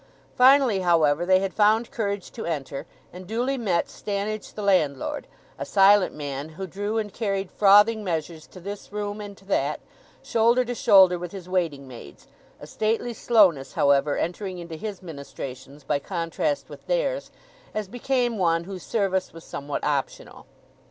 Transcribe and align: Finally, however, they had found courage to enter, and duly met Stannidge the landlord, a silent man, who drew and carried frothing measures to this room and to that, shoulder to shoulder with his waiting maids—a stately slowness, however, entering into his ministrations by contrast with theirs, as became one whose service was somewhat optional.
Finally, 0.35 0.79
however, 0.79 1.27
they 1.27 1.37
had 1.41 1.53
found 1.53 1.91
courage 1.91 2.31
to 2.31 2.43
enter, 2.47 2.87
and 3.13 3.27
duly 3.27 3.55
met 3.55 3.85
Stannidge 3.87 4.55
the 4.55 4.63
landlord, 4.63 5.27
a 5.59 5.63
silent 5.63 6.15
man, 6.15 6.49
who 6.49 6.65
drew 6.65 6.97
and 6.97 7.13
carried 7.13 7.51
frothing 7.51 8.03
measures 8.03 8.47
to 8.47 8.59
this 8.59 8.91
room 8.91 9.21
and 9.21 9.37
to 9.37 9.45
that, 9.45 9.79
shoulder 10.23 10.65
to 10.65 10.73
shoulder 10.73 11.19
with 11.19 11.31
his 11.33 11.47
waiting 11.47 11.87
maids—a 11.87 12.65
stately 12.65 13.13
slowness, 13.13 13.73
however, 13.73 14.17
entering 14.17 14.57
into 14.57 14.75
his 14.75 15.03
ministrations 15.03 15.83
by 15.83 15.99
contrast 15.99 16.67
with 16.67 16.87
theirs, 16.87 17.29
as 17.75 17.87
became 17.87 18.39
one 18.39 18.63
whose 18.63 18.81
service 18.81 19.31
was 19.31 19.43
somewhat 19.43 19.83
optional. 19.83 20.47